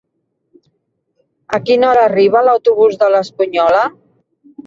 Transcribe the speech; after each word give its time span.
A 1.57 1.59
quina 1.67 1.89
hora 1.91 2.07
arriba 2.09 2.43
l'autobús 2.47 2.99
de 3.05 3.13
l'Espunyola? 3.17 3.87